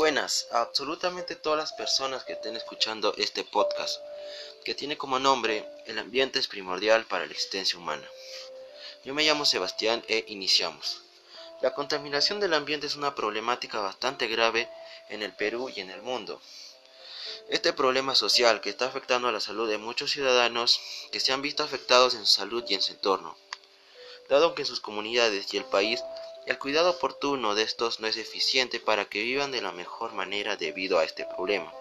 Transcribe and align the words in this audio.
Buenas 0.00 0.46
a 0.50 0.62
absolutamente 0.62 1.36
todas 1.36 1.58
las 1.58 1.74
personas 1.74 2.24
que 2.24 2.32
estén 2.32 2.56
escuchando 2.56 3.12
este 3.18 3.44
podcast, 3.44 4.00
que 4.64 4.74
tiene 4.74 4.96
como 4.96 5.18
nombre 5.18 5.68
El 5.84 5.98
ambiente 5.98 6.38
es 6.38 6.48
primordial 6.48 7.04
para 7.04 7.26
la 7.26 7.32
existencia 7.32 7.78
humana. 7.78 8.08
Yo 9.04 9.12
me 9.12 9.24
llamo 9.24 9.44
Sebastián 9.44 10.02
e 10.08 10.24
iniciamos. 10.28 11.02
La 11.60 11.74
contaminación 11.74 12.40
del 12.40 12.54
ambiente 12.54 12.86
es 12.86 12.96
una 12.96 13.14
problemática 13.14 13.78
bastante 13.78 14.26
grave 14.26 14.70
en 15.10 15.22
el 15.22 15.34
Perú 15.34 15.68
y 15.68 15.80
en 15.80 15.90
el 15.90 16.00
mundo. 16.00 16.40
Este 17.50 17.74
problema 17.74 18.14
social 18.14 18.62
que 18.62 18.70
está 18.70 18.86
afectando 18.86 19.28
a 19.28 19.32
la 19.32 19.40
salud 19.40 19.68
de 19.68 19.76
muchos 19.76 20.12
ciudadanos 20.12 20.80
que 21.12 21.20
se 21.20 21.34
han 21.34 21.42
visto 21.42 21.62
afectados 21.62 22.14
en 22.14 22.24
su 22.24 22.32
salud 22.36 22.64
y 22.66 22.72
en 22.72 22.80
su 22.80 22.92
entorno, 22.92 23.36
dado 24.30 24.54
que 24.54 24.62
en 24.62 24.66
sus 24.66 24.80
comunidades 24.80 25.52
y 25.52 25.58
el 25.58 25.66
país 25.66 26.02
el 26.46 26.58
cuidado 26.58 26.90
oportuno 26.90 27.54
de 27.54 27.62
estos 27.62 28.00
no 28.00 28.06
es 28.06 28.16
eficiente 28.16 28.80
para 28.80 29.04
que 29.04 29.22
vivan 29.22 29.52
de 29.52 29.62
la 29.62 29.72
mejor 29.72 30.12
manera 30.12 30.56
debido 30.56 30.98
a 30.98 31.04
este 31.04 31.24
problema. 31.26 31.72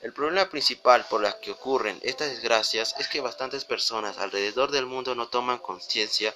El 0.00 0.12
problema 0.12 0.48
principal 0.48 1.04
por 1.10 1.24
el 1.24 1.34
que 1.40 1.50
ocurren 1.50 1.98
estas 2.02 2.30
desgracias 2.30 2.94
es 3.00 3.08
que 3.08 3.20
bastantes 3.20 3.64
personas 3.64 4.18
alrededor 4.18 4.70
del 4.70 4.86
mundo 4.86 5.16
no 5.16 5.28
toman 5.28 5.58
conciencia 5.58 6.32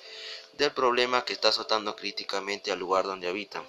del 0.55 0.73
problema 0.73 1.25
que 1.25 1.33
está 1.33 1.49
azotando 1.49 1.95
críticamente 1.95 2.73
al 2.73 2.80
lugar 2.80 3.05
donde 3.05 3.29
habitan, 3.29 3.65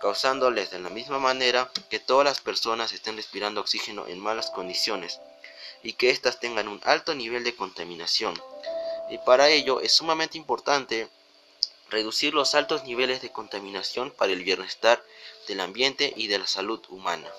causándoles 0.00 0.70
de 0.70 0.78
la 0.78 0.88
misma 0.88 1.18
manera 1.18 1.70
que 1.90 2.00
todas 2.00 2.24
las 2.24 2.40
personas 2.40 2.92
estén 2.92 3.16
respirando 3.16 3.60
oxígeno 3.60 4.06
en 4.08 4.18
malas 4.18 4.50
condiciones 4.50 5.20
y 5.82 5.92
que 5.92 6.08
éstas 6.08 6.40
tengan 6.40 6.68
un 6.68 6.80
alto 6.84 7.14
nivel 7.14 7.44
de 7.44 7.54
contaminación. 7.54 8.34
Y 9.10 9.18
para 9.18 9.50
ello 9.50 9.80
es 9.80 9.92
sumamente 9.92 10.38
importante 10.38 11.08
reducir 11.92 12.32
los 12.32 12.54
altos 12.54 12.84
niveles 12.84 13.20
de 13.20 13.30
contaminación 13.30 14.10
para 14.10 14.32
el 14.32 14.42
bienestar 14.42 15.04
del 15.46 15.60
ambiente 15.60 16.12
y 16.16 16.26
de 16.26 16.38
la 16.38 16.46
salud 16.46 16.80
humana. 16.88 17.30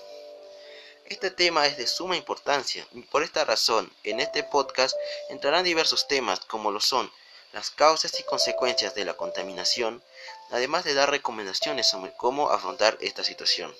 Este 1.05 1.31
tema 1.31 1.65
es 1.65 1.75
de 1.75 1.87
suma 1.87 2.15
importancia 2.15 2.87
y 2.93 3.01
por 3.01 3.23
esta 3.23 3.43
razón 3.43 3.91
en 4.03 4.19
este 4.19 4.43
podcast 4.43 4.95
entrarán 5.29 5.65
diversos 5.65 6.07
temas 6.07 6.39
como 6.41 6.71
lo 6.71 6.79
son 6.79 7.11
las 7.51 7.71
causas 7.71 8.19
y 8.19 8.23
consecuencias 8.23 8.95
de 8.95 9.05
la 9.05 9.15
contaminación, 9.15 10.03
además 10.51 10.83
de 10.85 10.93
dar 10.93 11.09
recomendaciones 11.09 11.89
sobre 11.89 12.13
cómo 12.13 12.49
afrontar 12.49 12.97
esta 13.01 13.23
situación. 13.23 13.75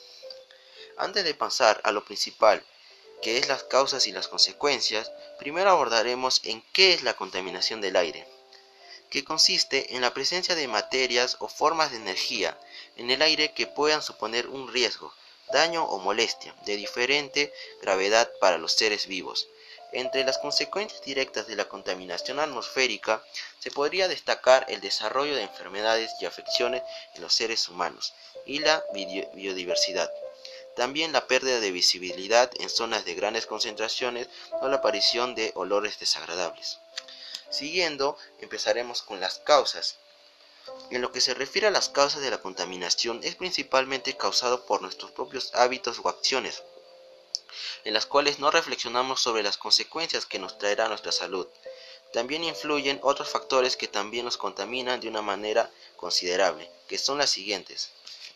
Antes 0.98 1.24
de 1.24 1.34
pasar 1.34 1.82
a 1.84 1.92
lo 1.92 2.04
principal, 2.04 2.64
que 3.22 3.38
es 3.38 3.48
las 3.48 3.64
causas 3.64 4.06
y 4.06 4.12
las 4.12 4.28
consecuencias, 4.28 5.12
primero 5.40 5.70
abordaremos 5.70 6.42
en 6.44 6.62
qué 6.74 6.94
es 6.94 7.04
la 7.04 7.16
contaminación 7.16 7.80
del 7.80 7.96
aire 7.96 8.28
que 9.14 9.24
consiste 9.24 9.96
en 9.96 10.02
la 10.02 10.12
presencia 10.12 10.56
de 10.56 10.68
materias 10.68 11.38
o 11.38 11.48
formas 11.48 11.92
de 11.92 11.98
energía 11.98 12.58
en 12.98 13.12
el 13.12 13.22
aire 13.22 13.54
que 13.54 13.68
puedan 13.68 14.02
suponer 14.02 14.48
un 14.48 14.74
riesgo, 14.74 15.14
daño 15.52 15.84
o 15.86 16.00
molestia 16.00 16.56
de 16.66 16.76
diferente 16.78 17.54
gravedad 17.80 18.28
para 18.42 18.58
los 18.58 18.74
seres 18.74 19.06
vivos. 19.06 19.48
Entre 19.92 20.24
las 20.24 20.40
consecuencias 20.40 21.04
directas 21.04 21.46
de 21.46 21.56
la 21.56 21.66
contaminación 21.66 22.40
atmosférica 22.40 23.24
se 23.60 23.70
podría 23.70 24.08
destacar 24.08 24.66
el 24.68 24.82
desarrollo 24.82 25.36
de 25.36 25.44
enfermedades 25.44 26.10
y 26.20 26.26
afecciones 26.26 26.82
en 27.14 27.22
los 27.22 27.36
seres 27.36 27.70
humanos 27.70 28.16
y 28.48 28.60
la 28.60 28.84
biodiversidad. 29.36 30.12
También 30.76 31.12
la 31.12 31.28
pérdida 31.28 31.60
de 31.60 31.70
visibilidad 31.70 32.50
en 32.60 32.68
zonas 32.68 33.06
de 33.06 33.14
grandes 33.14 33.46
concentraciones 33.46 34.28
o 34.54 34.68
la 34.70 34.78
aparición 34.78 35.36
de 35.36 35.52
olores 35.54 36.00
desagradables. 36.00 36.80
Siguiendo, 37.50 38.18
empezaremos 38.40 39.02
con 39.02 39.20
las 39.20 39.40
causas. 39.40 39.98
En 40.90 41.02
lo 41.02 41.12
que 41.12 41.22
se 41.22 41.34
refiere 41.34 41.68
a 41.68 41.72
las 41.72 41.90
causas 41.90 42.22
de 42.22 42.32
la 42.32 42.42
contaminación, 42.42 43.20
es 43.24 43.36
principalmente 43.36 44.16
causado 44.16 44.66
por 44.66 44.82
nuestros 44.82 45.12
propios 45.12 45.54
hábitos 45.54 46.00
o 46.02 46.10
acciones, 46.10 46.64
en 47.84 47.94
las 47.94 48.06
cuales 48.06 48.40
no 48.40 48.50
reflexionamos 48.50 49.22
sobre 49.22 49.44
las 49.44 49.58
consecuencias 49.58 50.26
que 50.26 50.40
nos 50.40 50.58
traerá 50.58 50.88
nuestra 50.88 51.12
salud. 51.12 51.48
También 52.14 52.44
influyen 52.44 53.00
otros 53.04 53.30
factores 53.30 53.76
que 53.76 53.88
también 53.88 54.26
nos 54.26 54.38
contaminan 54.38 55.00
de 55.00 55.10
una 55.10 55.22
manera 55.22 55.70
considerable, 55.98 56.70
que 56.88 56.98
son 56.98 57.18
las 57.18 57.32
siguientes. 57.32 57.90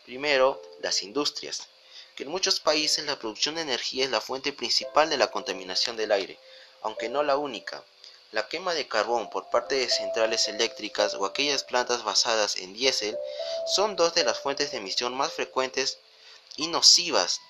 Primero, 0.04 0.60
las 0.80 1.02
industrias, 1.02 1.68
que 2.16 2.24
en 2.24 2.30
muchos 2.30 2.58
países 2.60 3.04
la 3.04 3.18
producción 3.18 3.54
de 3.54 3.62
energía 3.62 4.04
es 4.04 4.10
la 4.10 4.20
fuente 4.20 4.52
principal 4.52 5.08
de 5.08 5.16
la 5.16 5.30
contaminación 5.30 5.96
del 5.96 6.10
aire, 6.12 6.38
aunque 6.82 7.08
no 7.08 7.22
la 7.22 7.36
única. 7.36 7.84
La 8.32 8.46
quema 8.46 8.74
de 8.74 8.86
carbón 8.86 9.30
por 9.30 9.48
parte 9.48 9.76
de 9.76 9.88
centrales 9.88 10.48
eléctricas 10.48 11.14
o 11.14 11.24
aquellas 11.24 11.64
plantas 11.64 12.04
basadas 12.04 12.56
en 12.56 12.74
diésel 12.74 13.16
son 13.74 13.96
dos 13.96 14.12
de 14.12 14.22
las 14.22 14.38
fuentes 14.38 14.70
de 14.70 14.76
emisión 14.76 15.14
más 15.14 15.32
frecuentes 15.32 15.98
y 16.56 16.66
nocivas. 16.66 17.40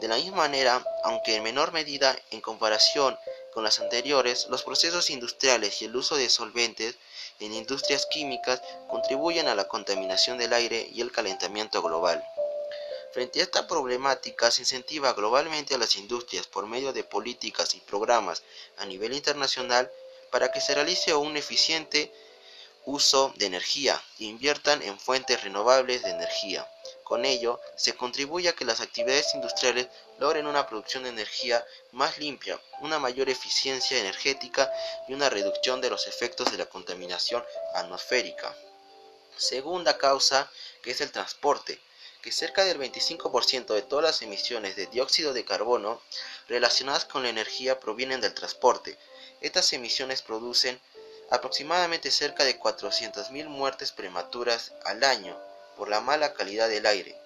De 0.00 0.08
la 0.08 0.16
misma 0.16 0.36
manera, 0.36 0.84
aunque 1.04 1.36
en 1.36 1.42
menor 1.42 1.72
medida 1.72 2.14
en 2.30 2.42
comparación 2.42 3.18
con 3.54 3.64
las 3.64 3.80
anteriores, 3.80 4.48
los 4.50 4.64
procesos 4.64 5.08
industriales 5.08 5.80
y 5.80 5.86
el 5.86 5.96
uso 5.96 6.16
de 6.16 6.28
solventes 6.28 6.96
en 7.40 7.54
industrias 7.54 8.04
químicas 8.04 8.60
contribuyen 8.88 9.48
a 9.48 9.54
la 9.54 9.66
contaminación 9.66 10.36
del 10.36 10.52
aire 10.52 10.90
y 10.92 11.00
el 11.00 11.10
calentamiento 11.10 11.80
global. 11.80 12.22
Frente 13.14 13.40
a 13.40 13.44
esta 13.44 13.66
problemática, 13.66 14.50
se 14.50 14.62
incentiva 14.62 15.14
globalmente 15.14 15.74
a 15.74 15.78
las 15.78 15.96
industrias 15.96 16.46
por 16.46 16.66
medio 16.66 16.92
de 16.92 17.04
políticas 17.04 17.74
y 17.74 17.80
programas 17.80 18.42
a 18.76 18.84
nivel 18.84 19.14
internacional 19.14 19.90
para 20.32 20.50
que 20.50 20.62
se 20.62 20.74
realice 20.74 21.14
un 21.14 21.36
eficiente 21.36 22.10
uso 22.86 23.32
de 23.36 23.46
energía 23.46 24.02
e 24.18 24.24
inviertan 24.24 24.82
en 24.82 24.98
fuentes 24.98 25.44
renovables 25.44 26.02
de 26.02 26.10
energía. 26.10 26.66
Con 27.04 27.26
ello, 27.26 27.60
se 27.76 27.94
contribuye 27.94 28.48
a 28.48 28.54
que 28.54 28.64
las 28.64 28.80
actividades 28.80 29.34
industriales 29.34 29.88
logren 30.18 30.46
una 30.46 30.66
producción 30.66 31.02
de 31.02 31.10
energía 31.10 31.64
más 31.90 32.16
limpia, 32.16 32.58
una 32.80 32.98
mayor 32.98 33.28
eficiencia 33.28 33.98
energética 33.98 34.72
y 35.06 35.12
una 35.12 35.28
reducción 35.28 35.82
de 35.82 35.90
los 35.90 36.06
efectos 36.06 36.50
de 36.50 36.56
la 36.56 36.66
contaminación 36.66 37.44
atmosférica. 37.74 38.56
Segunda 39.36 39.98
causa, 39.98 40.50
que 40.82 40.92
es 40.92 41.02
el 41.02 41.12
transporte, 41.12 41.78
que 42.22 42.32
cerca 42.32 42.64
del 42.64 42.78
25% 42.78 43.74
de 43.74 43.82
todas 43.82 44.04
las 44.04 44.22
emisiones 44.22 44.76
de 44.76 44.86
dióxido 44.86 45.34
de 45.34 45.44
carbono 45.44 46.00
relacionadas 46.48 47.04
con 47.04 47.22
la 47.22 47.28
energía 47.28 47.80
provienen 47.80 48.22
del 48.22 48.32
transporte, 48.32 48.96
estas 49.42 49.72
emisiones 49.72 50.22
producen 50.22 50.80
aproximadamente 51.30 52.10
cerca 52.10 52.44
de 52.44 52.58
400.000 52.58 53.46
muertes 53.46 53.92
prematuras 53.92 54.72
al 54.84 55.02
año 55.04 55.36
por 55.76 55.88
la 55.88 56.00
mala 56.00 56.34
calidad 56.34 56.68
del 56.68 56.86
aire. 56.86 57.16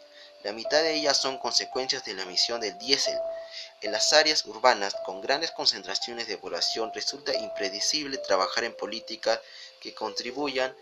La 0.43 0.53
mitad 0.53 0.83
de 0.83 0.95
ellas 0.95 1.17
son 1.17 1.39
consecuencias 1.39 2.05
de 2.05 2.15
la 2.15 2.23
emisión 2.23 2.61
del 2.61 2.79
diésel. 2.79 3.19
En 3.83 3.93
las 3.93 4.13
áreas 4.13 4.45
urbanas 4.47 4.95
con 5.05 5.21
grandes 5.21 5.51
concentraciones 5.51 6.29
de 6.29 6.39
población 6.39 6.93
resulta 6.95 7.35
impredecible 7.35 8.19
trabajar 8.19 8.65
en 8.65 8.77
políticas 8.77 9.41
que 9.81 9.95
contribuyan 9.95 10.75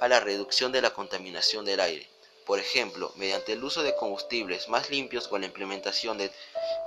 a 0.00 0.08
la 0.08 0.20
reducción 0.20 0.72
de 0.72 0.82
la 0.82 0.90
contaminación 0.90 1.64
del 1.64 1.80
aire. 1.80 2.11
Por 2.46 2.58
ejemplo, 2.58 3.12
mediante 3.16 3.52
el 3.52 3.62
uso 3.62 3.82
de 3.82 3.94
combustibles 3.96 4.68
más 4.68 4.90
limpios 4.90 5.28
o 5.30 5.38
la 5.38 5.46
implementación 5.46 6.18
de 6.18 6.32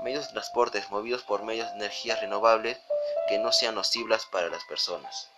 medios 0.01 0.27
de 0.27 0.33
transporte 0.33 0.83
movidos 0.89 1.23
por 1.23 1.43
medios 1.43 1.69
de 1.69 1.75
energías 1.75 2.19
renovables, 2.21 2.77
que 3.29 3.37
no 3.37 3.51
sean 3.51 3.75
nocivas 3.75 4.25
para 4.25 4.49
las 4.49 4.63
personas. 4.65 5.29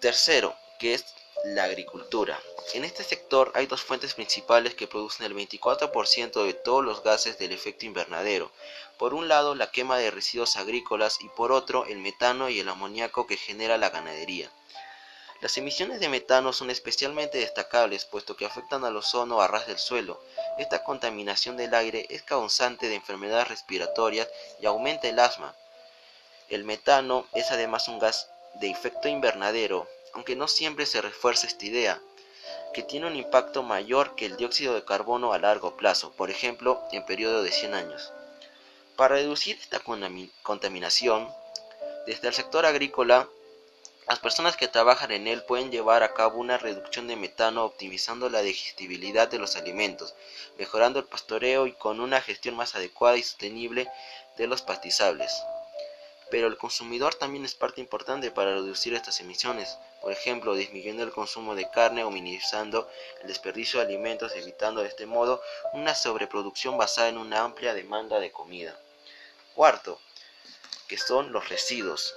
Tercero, 0.00 0.54
que 0.78 0.94
es 0.94 1.04
la 1.44 1.64
agricultura. 1.64 2.38
En 2.74 2.84
este 2.84 3.02
sector 3.02 3.50
hay 3.54 3.66
dos 3.66 3.82
fuentes 3.82 4.14
principales 4.14 4.74
que 4.74 4.86
producen 4.86 5.26
el 5.26 5.34
24% 5.34 6.44
de 6.44 6.54
todos 6.54 6.84
los 6.84 7.02
gases 7.02 7.38
del 7.38 7.52
efecto 7.52 7.86
invernadero. 7.86 8.52
Por 8.98 9.14
un 9.14 9.28
lado, 9.28 9.54
la 9.54 9.70
quema 9.70 9.98
de 9.98 10.10
residuos 10.10 10.56
agrícolas 10.56 11.20
y 11.20 11.28
por 11.30 11.50
otro, 11.50 11.86
el 11.86 11.98
metano 11.98 12.48
y 12.48 12.60
el 12.60 12.68
amoníaco 12.68 13.26
que 13.26 13.36
genera 13.36 13.78
la 13.78 13.90
ganadería. 13.90 14.50
Las 15.42 15.58
emisiones 15.58 16.00
de 16.00 16.08
metano 16.08 16.54
son 16.54 16.70
especialmente 16.70 17.36
destacables 17.36 18.06
puesto 18.06 18.36
que 18.36 18.46
afectan 18.46 18.84
al 18.84 18.96
ozono 18.96 19.42
a 19.42 19.48
ras 19.48 19.66
del 19.66 19.78
suelo. 19.78 20.22
Esta 20.56 20.82
contaminación 20.82 21.58
del 21.58 21.74
aire 21.74 22.06
es 22.08 22.22
causante 22.22 22.88
de 22.88 22.94
enfermedades 22.94 23.48
respiratorias 23.48 24.28
y 24.60 24.66
aumenta 24.66 25.08
el 25.08 25.18
asma, 25.18 25.54
el 26.52 26.64
metano 26.64 27.26
es 27.32 27.50
además 27.50 27.88
un 27.88 27.98
gas 27.98 28.28
de 28.60 28.68
efecto 28.68 29.08
invernadero, 29.08 29.88
aunque 30.12 30.36
no 30.36 30.48
siempre 30.48 30.84
se 30.84 31.00
refuerza 31.00 31.46
esta 31.46 31.64
idea, 31.64 31.98
que 32.74 32.82
tiene 32.82 33.06
un 33.06 33.16
impacto 33.16 33.62
mayor 33.62 34.14
que 34.16 34.26
el 34.26 34.36
dióxido 34.36 34.74
de 34.74 34.84
carbono 34.84 35.32
a 35.32 35.38
largo 35.38 35.78
plazo, 35.78 36.12
por 36.12 36.30
ejemplo, 36.30 36.82
en 36.92 37.06
periodo 37.06 37.42
de 37.42 37.50
100 37.50 37.72
años. 37.72 38.12
Para 38.96 39.14
reducir 39.14 39.56
esta 39.58 39.80
contaminación, 40.42 41.32
desde 42.06 42.28
el 42.28 42.34
sector 42.34 42.66
agrícola, 42.66 43.30
las 44.08 44.18
personas 44.18 44.56
que 44.56 44.68
trabajan 44.68 45.12
en 45.12 45.26
él 45.26 45.44
pueden 45.44 45.70
llevar 45.70 46.02
a 46.02 46.12
cabo 46.12 46.38
una 46.38 46.58
reducción 46.58 47.06
de 47.06 47.16
metano 47.16 47.64
optimizando 47.64 48.28
la 48.28 48.42
digestibilidad 48.42 49.28
de 49.28 49.38
los 49.38 49.56
alimentos, 49.56 50.14
mejorando 50.58 50.98
el 50.98 51.06
pastoreo 51.06 51.66
y 51.66 51.72
con 51.72 52.00
una 52.00 52.20
gestión 52.20 52.56
más 52.56 52.74
adecuada 52.74 53.16
y 53.16 53.22
sostenible 53.22 53.88
de 54.36 54.46
los 54.46 54.62
pastizables. 54.62 55.32
pero 56.30 56.46
el 56.46 56.56
consumidor 56.56 57.14
también 57.14 57.44
es 57.44 57.54
parte 57.54 57.82
importante 57.82 58.30
para 58.30 58.54
reducir 58.54 58.94
estas 58.94 59.20
emisiones, 59.20 59.76
por 60.00 60.12
ejemplo, 60.12 60.54
disminuyendo 60.54 61.02
el 61.02 61.12
consumo 61.12 61.54
de 61.54 61.70
carne 61.70 62.04
o 62.04 62.10
minimizando 62.10 62.88
el 63.20 63.28
desperdicio 63.28 63.78
de 63.80 63.86
alimentos, 63.86 64.32
evitando 64.34 64.80
de 64.80 64.88
este 64.88 65.04
modo 65.04 65.42
una 65.74 65.94
sobreproducción 65.94 66.78
basada 66.78 67.08
en 67.08 67.18
una 67.18 67.42
amplia 67.42 67.74
demanda 67.74 68.18
de 68.18 68.32
comida. 68.32 68.74
Cuarto, 69.54 70.00
que 70.88 70.96
son 70.96 71.32
los 71.32 71.50
residuos. 71.50 72.14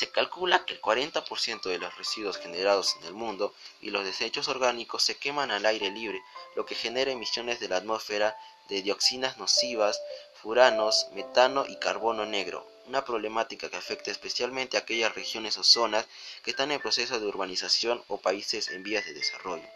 Se 0.00 0.10
calcula 0.10 0.64
que 0.64 0.72
el 0.72 0.80
40% 0.80 1.60
de 1.64 1.76
los 1.76 1.94
residuos 1.98 2.38
generados 2.38 2.96
en 2.96 3.04
el 3.04 3.12
mundo 3.12 3.52
y 3.82 3.90
los 3.90 4.02
desechos 4.02 4.48
orgánicos 4.48 5.02
se 5.02 5.18
queman 5.18 5.50
al 5.50 5.66
aire 5.66 5.90
libre, 5.90 6.22
lo 6.56 6.64
que 6.64 6.74
genera 6.74 7.10
emisiones 7.10 7.60
de 7.60 7.68
la 7.68 7.76
atmósfera 7.76 8.34
de 8.70 8.80
dioxinas 8.80 9.36
nocivas, 9.36 10.00
furanos, 10.32 11.08
metano 11.12 11.66
y 11.68 11.76
carbono 11.76 12.24
negro, 12.24 12.66
una 12.86 13.04
problemática 13.04 13.68
que 13.68 13.76
afecta 13.76 14.10
especialmente 14.10 14.78
a 14.78 14.80
aquellas 14.80 15.14
regiones 15.14 15.58
o 15.58 15.64
zonas 15.64 16.06
que 16.42 16.52
están 16.52 16.72
en 16.72 16.80
proceso 16.80 17.20
de 17.20 17.26
urbanización 17.26 18.02
o 18.08 18.16
países 18.16 18.70
en 18.70 18.82
vías 18.82 19.04
de 19.04 19.12
desarrollo. 19.12 19.68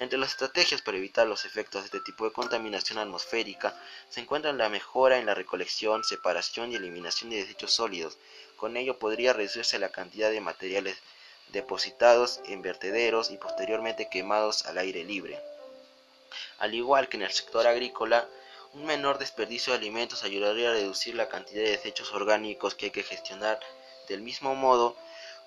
Entre 0.00 0.18
las 0.18 0.30
estrategias 0.30 0.80
para 0.80 0.96
evitar 0.96 1.26
los 1.26 1.44
efectos 1.44 1.82
de 1.82 1.86
este 1.88 2.00
tipo 2.00 2.24
de 2.24 2.32
contaminación 2.32 2.98
atmosférica 2.98 3.78
se 4.08 4.20
encuentran 4.20 4.56
la 4.56 4.70
mejora 4.70 5.18
en 5.18 5.26
la 5.26 5.34
recolección, 5.34 6.04
separación 6.04 6.72
y 6.72 6.76
eliminación 6.76 7.28
de 7.28 7.36
desechos 7.36 7.74
sólidos. 7.74 8.16
Con 8.56 8.78
ello 8.78 8.98
podría 8.98 9.34
reducirse 9.34 9.78
la 9.78 9.90
cantidad 9.90 10.30
de 10.30 10.40
materiales 10.40 10.96
depositados 11.48 12.40
en 12.46 12.62
vertederos 12.62 13.30
y 13.30 13.36
posteriormente 13.36 14.08
quemados 14.08 14.64
al 14.64 14.78
aire 14.78 15.04
libre. 15.04 15.38
Al 16.60 16.74
igual 16.74 17.10
que 17.10 17.18
en 17.18 17.24
el 17.24 17.32
sector 17.32 17.66
agrícola, 17.66 18.26
un 18.72 18.86
menor 18.86 19.18
desperdicio 19.18 19.74
de 19.74 19.80
alimentos 19.80 20.24
ayudaría 20.24 20.70
a 20.70 20.72
reducir 20.72 21.14
la 21.14 21.28
cantidad 21.28 21.62
de 21.62 21.72
desechos 21.72 22.10
orgánicos 22.14 22.74
que 22.74 22.86
hay 22.86 22.90
que 22.90 23.02
gestionar. 23.02 23.60
Del 24.08 24.22
mismo 24.22 24.54
modo, 24.54 24.96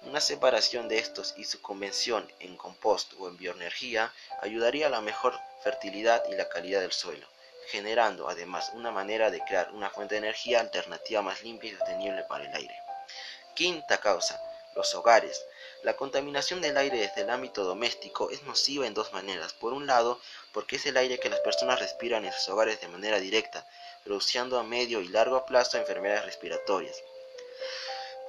una 0.06 0.20
separación 0.20 0.88
de 0.88 1.00
estos 1.00 1.34
y 1.38 1.46
su 1.46 1.62
convención 1.62 2.30
en 2.40 2.58
compost 2.58 3.14
o 3.20 3.28
en 3.28 3.38
bioenergía 3.38 4.14
ayudaría 4.42 4.88
a 4.88 4.90
la 4.90 5.02
mejor 5.02 5.40
fertilidad 5.64 6.24
y 6.30 6.36
la 6.36 6.50
calidad 6.50 6.82
del 6.82 6.92
suelo, 6.92 7.26
generando 7.68 8.30
además 8.30 8.72
una 8.74 8.92
manera 8.92 9.32
de 9.32 9.42
crear 9.42 9.72
una 9.72 9.90
fuente 9.90 10.16
de 10.16 10.20
energía 10.20 10.60
alternativa 10.60 11.22
más 11.22 11.42
limpia 11.42 11.72
y 11.72 11.76
sostenible 11.76 12.24
para 12.24 12.46
el 12.46 12.54
aire. 12.54 12.76
Quinta 13.56 14.00
causa, 14.00 14.42
los 14.76 14.94
hogares. 14.96 15.46
La 15.84 15.96
contaminación 15.96 16.62
del 16.62 16.78
aire 16.78 16.98
desde 16.98 17.22
el 17.22 17.30
ámbito 17.30 17.64
doméstico 17.64 18.30
es 18.30 18.44
nociva 18.44 18.88
en 18.88 18.94
dos 18.94 19.14
maneras. 19.14 19.54
Por 19.54 19.74
un 19.74 19.86
lado, 19.86 20.20
porque 20.52 20.78
es 20.78 20.86
el 20.86 20.98
aire 20.98 21.20
que 21.20 21.30
las 21.30 21.40
personas 21.42 21.80
respiran 21.80 22.26
en 22.26 22.34
sus 22.34 22.50
hogares 22.50 22.82
de 22.82 22.88
manera 22.88 23.20
directa, 23.20 23.68
produciendo 24.04 24.60
a 24.60 24.64
medio 24.64 25.02
y 25.02 25.08
largo 25.08 25.46
plazo 25.46 25.78
enfermedades 25.78 26.26
respiratorias. 26.26 26.96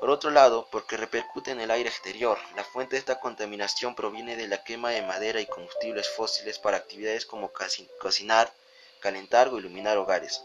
Por 0.04 0.10
otro 0.10 0.30
lado, 0.30 0.68
porque 0.70 0.98
repercute 0.98 1.50
en 1.50 1.62
el 1.62 1.70
aire 1.70 1.88
exterior. 1.88 2.38
La 2.56 2.62
fuente 2.62 2.94
de 2.94 2.98
esta 2.98 3.20
contaminación 3.20 3.94
proviene 3.94 4.36
de 4.36 4.46
la 4.48 4.62
quema 4.62 4.90
de 4.90 5.00
madera 5.00 5.40
y 5.40 5.46
combustibles 5.46 6.10
fósiles 6.10 6.58
para 6.58 6.76
actividades 6.76 7.24
como 7.24 7.50
cocinar, 7.98 8.52
calentar 9.00 9.48
o 9.48 9.56
iluminar 9.56 9.96
hogares. 9.96 10.42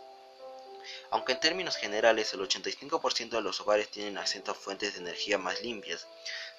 Aunque 1.09 1.33
en 1.33 1.41
términos 1.41 1.75
generales 1.75 2.33
el 2.33 2.39
85% 2.39 3.31
de 3.31 3.41
los 3.41 3.59
hogares 3.59 3.89
tienen 3.89 4.17
acceso 4.17 4.49
a 4.49 4.55
fuentes 4.55 4.93
de 4.93 5.01
energía 5.01 5.37
más 5.37 5.61
limpias, 5.61 6.07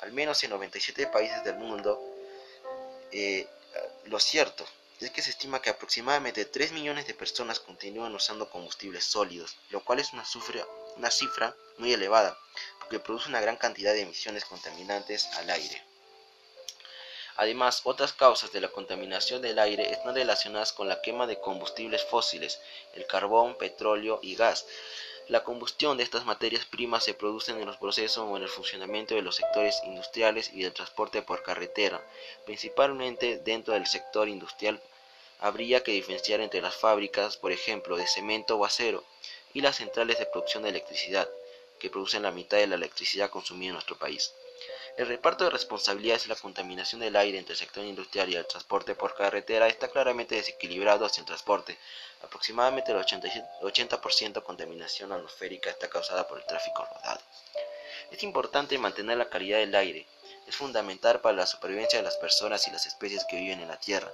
al 0.01 0.13
menos 0.13 0.45
en 0.45 0.51
97 0.51 1.07
países 1.07 1.43
del 1.43 1.57
mundo, 1.57 1.99
eh, 3.13 3.49
lo 4.05 4.21
cierto 4.21 4.67
es 5.01 5.11
que 5.11 5.23
se 5.23 5.31
estima 5.31 5.63
que 5.63 5.71
aproximadamente 5.71 6.45
3 6.45 6.73
millones 6.73 7.07
de 7.07 7.15
personas 7.15 7.61
continúan 7.61 8.15
usando 8.15 8.51
combustibles 8.51 9.05
sólidos, 9.05 9.57
lo 9.71 9.83
cual 9.83 10.01
es 10.01 10.13
una 10.13 10.27
cifra, 10.27 10.67
una 10.97 11.11
cifra 11.11 11.57
muy 11.79 11.95
elevada, 11.95 12.39
porque 12.91 13.05
produce 13.05 13.29
una 13.29 13.41
gran 13.41 13.57
cantidad 13.57 13.93
de 13.93 14.01
emisiones 14.01 14.45
contaminantes 14.45 15.27
al 15.37 15.49
aire. 15.49 15.81
Además, 17.37 17.83
otras 17.85 18.13
causas 18.13 18.51
de 18.51 18.61
la 18.61 18.67
contaminación 18.67 19.41
del 19.41 19.61
aire 19.61 19.93
están 19.93 20.17
relacionadas 20.17 20.73
con 20.73 20.89
la 20.89 21.01
quema 21.01 21.29
de 21.29 21.39
combustibles 21.39 22.03
fósiles, 22.05 22.61
el 22.95 23.07
carbón, 23.07 23.55
petróleo 23.55 24.19
y 24.23 24.35
gas. 24.35 24.67
La 25.29 25.45
combustión 25.45 25.99
de 25.99 26.03
estas 26.03 26.25
materias 26.25 26.65
primas 26.65 27.05
se 27.05 27.15
produce 27.15 27.53
en 27.53 27.65
los 27.65 27.77
procesos 27.77 28.27
o 28.29 28.37
en 28.37 28.43
el 28.43 28.49
funcionamiento 28.49 29.15
de 29.15 29.23
los 29.23 29.37
sectores 29.37 29.81
industriales 29.85 30.51
y 30.53 30.65
del 30.65 30.73
transporte 30.73 31.23
por 31.23 31.45
carretera, 31.45 32.05
principalmente 32.45 33.39
dentro 33.39 33.75
del 33.75 33.87
sector 33.87 34.29
industrial. 34.29 34.83
Habría 35.39 35.85
que 35.85 35.93
diferenciar 35.93 36.41
entre 36.41 36.61
las 36.61 36.75
fábricas, 36.75 37.37
por 37.37 37.53
ejemplo, 37.53 37.97
de 37.97 38.09
cemento 38.09 38.57
o 38.57 38.65
acero, 38.65 39.05
y 39.55 39.61
las 39.61 39.77
centrales 39.77 40.19
de 40.19 40.27
producción 40.27 40.65
de 40.65 40.71
electricidad, 40.71 41.29
que 41.81 41.91
producen 41.91 42.23
la 42.23 42.31
mitad 42.31 42.59
de 42.59 42.69
la 42.69 42.77
electricidad 42.77 43.31
consumida 43.31 43.71
en 43.71 43.75
nuestro 43.75 43.99
país. 43.99 44.33
El 44.97 45.07
reparto 45.07 45.45
de 45.45 45.51
responsabilidades 45.51 46.27
y 46.27 46.29
la 46.29 46.35
contaminación 46.35 47.01
del 47.01 47.17
aire 47.17 47.39
entre 47.39 47.55
el 47.55 47.59
sector 47.59 47.85
industrial 47.85 48.29
y 48.29 48.37
el 48.37 48.47
transporte 48.47 48.95
por 48.95 49.15
carretera 49.15 49.67
está 49.67 49.89
claramente 49.89 50.35
desequilibrado 50.35 51.07
hacia 51.07 51.23
el 51.23 51.27
transporte. 51.27 51.79
Aproximadamente 52.23 52.93
el 52.93 52.99
80% 52.99 54.33
de 54.33 54.43
contaminación 54.43 55.13
atmosférica 55.13 55.71
está 55.71 55.89
causada 55.89 56.29
por 56.29 56.39
el 56.39 56.47
tráfico 56.47 56.85
rodado. 56.85 57.21
Es 58.11 58.23
importante 58.23 58.77
mantener 58.79 59.17
la 59.17 59.31
calidad 59.31 59.59
del 59.59 59.75
aire. 59.75 60.07
Es 60.47 60.57
fundamental 60.57 61.21
para 61.21 61.37
la 61.37 61.47
supervivencia 61.47 62.01
de 62.01 62.05
las 62.05 62.17
personas 62.17 62.67
y 62.69 62.71
las 62.71 62.85
especies 62.85 63.25
que 63.25 63.37
viven 63.37 63.61
en 63.61 63.69
la 63.69 63.79
Tierra. 63.79 64.13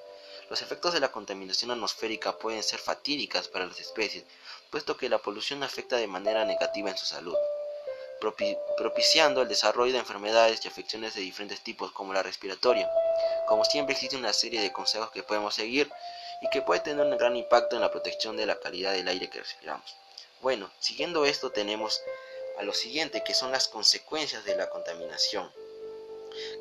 Los 0.50 0.62
efectos 0.62 0.92
de 0.92 1.00
la 1.00 1.10
contaminación 1.10 1.72
atmosférica 1.72 2.38
pueden 2.38 2.62
ser 2.62 2.78
fatídicas 2.78 3.48
para 3.48 3.66
las 3.66 3.80
especies, 3.80 4.24
puesto 4.70 4.96
que 4.96 5.08
la 5.08 5.19
polución 5.19 5.64
afecta 5.64 5.96
de 5.96 6.06
manera 6.06 6.44
negativa 6.44 6.90
en 6.90 6.98
su 6.98 7.06
salud 7.06 7.34
propiciando 8.20 9.42
el 9.42 9.48
desarrollo 9.48 9.92
de 9.92 9.98
enfermedades 9.98 10.64
y 10.64 10.68
afecciones 10.68 11.14
de 11.14 11.20
diferentes 11.20 11.60
tipos 11.60 11.92
como 11.92 12.12
la 12.12 12.22
respiratoria. 12.22 12.90
Como 13.46 13.64
siempre 13.64 13.94
existe 13.94 14.16
una 14.16 14.32
serie 14.32 14.60
de 14.60 14.72
consejos 14.72 15.10
que 15.10 15.22
podemos 15.22 15.54
seguir 15.54 15.90
y 16.40 16.48
que 16.50 16.62
puede 16.62 16.80
tener 16.80 17.04
un 17.04 17.16
gran 17.16 17.36
impacto 17.36 17.76
en 17.76 17.82
la 17.82 17.90
protección 17.90 18.36
de 18.36 18.46
la 18.46 18.58
calidad 18.58 18.92
del 18.92 19.08
aire 19.08 19.30
que 19.30 19.40
respiramos. 19.40 19.94
Bueno, 20.40 20.70
siguiendo 20.80 21.24
esto 21.24 21.50
tenemos 21.50 22.02
a 22.58 22.62
lo 22.62 22.72
siguiente 22.72 23.24
que 23.24 23.34
son 23.34 23.52
las 23.52 23.68
consecuencias 23.68 24.44
de 24.44 24.56
la 24.56 24.70
contaminación, 24.70 25.50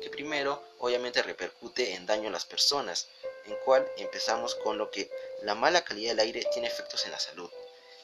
que 0.02 0.10
primero 0.10 0.62
obviamente 0.78 1.22
repercute 1.22 1.94
en 1.94 2.06
daño 2.06 2.28
a 2.28 2.32
las 2.32 2.44
personas, 2.44 3.08
en 3.46 3.56
cual 3.64 3.86
empezamos 3.96 4.54
con 4.56 4.78
lo 4.78 4.90
que 4.90 5.10
la 5.42 5.54
mala 5.54 5.84
calidad 5.84 6.10
del 6.10 6.20
aire 6.20 6.46
tiene 6.52 6.68
efectos 6.68 7.04
en 7.04 7.12
la 7.12 7.18
salud. 7.18 7.50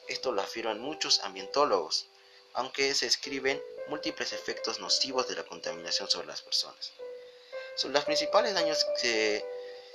Esto 0.07 0.31
lo 0.31 0.41
afirman 0.41 0.79
muchos 0.79 1.19
ambientólogos, 1.21 2.07
aunque 2.53 2.93
se 2.95 3.07
escriben 3.07 3.61
múltiples 3.87 4.33
efectos 4.33 4.79
nocivos 4.79 5.27
de 5.27 5.35
la 5.35 5.43
contaminación 5.43 6.09
sobre 6.09 6.27
las 6.27 6.41
personas. 6.41 6.91
Son 7.75 7.91
los 7.91 8.05
principales 8.05 8.53
daños 8.53 8.85
que 9.01 9.43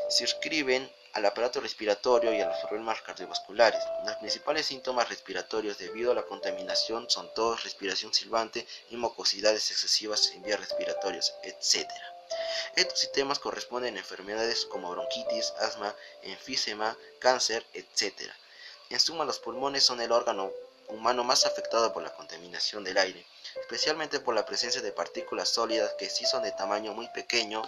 se 0.09 0.25
escriben 0.25 0.91
al 1.13 1.27
aparato 1.27 1.61
respiratorio 1.61 2.33
y 2.33 2.41
a 2.41 2.47
los 2.47 2.59
problemas 2.59 3.01
cardiovasculares. 3.03 3.83
Los 4.05 4.17
principales 4.17 4.67
síntomas 4.67 5.09
respiratorios 5.09 5.79
debido 5.79 6.13
a 6.13 6.15
la 6.15 6.25
contaminación 6.25 7.09
son 7.09 7.33
tos, 7.35 7.65
respiración 7.65 8.13
silbante 8.13 8.67
y 8.91 8.97
mucosidades 8.97 9.71
excesivas 9.71 10.31
en 10.33 10.43
vías 10.43 10.61
respiratorias, 10.61 11.35
etc. 11.43 11.89
Estos 12.77 13.01
sistemas 13.01 13.39
corresponden 13.39 13.97
a 13.97 14.01
enfermedades 14.01 14.67
como 14.67 14.91
bronquitis, 14.91 15.53
asma, 15.61 15.95
enfisema, 16.23 16.97
cáncer, 17.19 17.65
etc. 17.73 18.31
En 18.91 19.01
suma, 19.01 19.25
los 19.25 19.39
pulmones 19.39 19.85
son 19.85 20.01
el 20.01 20.13
órgano 20.13 20.53
humano 20.89 21.25
más 21.25 21.47
afectado 21.47 21.93
por 21.93 22.03
la 22.03 22.15
contaminación 22.15 22.85
del 22.85 22.99
aire, 22.99 23.27
especialmente 23.61 24.21
por 24.21 24.35
la 24.35 24.47
presencia 24.47 24.81
de 24.81 24.93
partículas 24.93 25.49
sólidas 25.49 25.95
que 25.99 26.11
si 26.11 26.25
son 26.27 26.43
de 26.43 26.53
tamaño 26.53 26.95
muy 26.95 27.09
pequeño, 27.09 27.63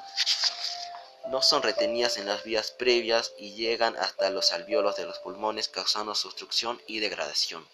no 1.29 1.43
son 1.43 1.63
retenidas 1.63 2.17
en 2.17 2.27
las 2.27 2.43
vías 2.45 2.71
previas 2.71 3.33
y 3.37 3.55
llegan 3.55 3.97
hasta 3.97 4.31
los 4.31 4.53
alveolos 4.53 4.97
de 4.97 5.05
los 5.05 5.19
pulmones 5.19 5.69
causando 5.69 6.15
su 6.15 6.29
obstrucción 6.29 6.81
y 6.87 7.01
degradación. 7.01 7.67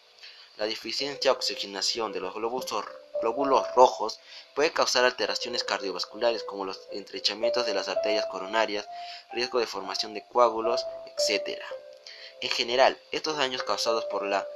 La 0.57 0.67
deficiencia 0.67 1.31
de 1.31 1.37
oxigenación 1.37 2.13
de 2.13 2.21
los 2.21 2.35
glóbulos 2.35 3.75
rojos 3.75 4.21
puede 4.55 4.73
causar 4.73 5.05
alteraciones 5.05 5.65
cardiovasculares 5.65 6.43
como 6.43 6.65
los 6.65 6.81
entrechamientos 6.91 7.67
de 7.67 7.75
las 7.75 7.89
arterias 7.89 8.27
coronarias, 8.27 8.89
riesgo 9.33 9.61
de 9.61 9.67
formación 9.67 10.15
de 10.15 10.25
coágulos, 10.27 10.85
etc. 11.07 11.61
En 12.41 12.51
general, 12.51 12.99
estos 13.13 13.37
daños 13.37 13.63
causados 13.63 14.07
por 14.07 14.25
la 14.25 14.47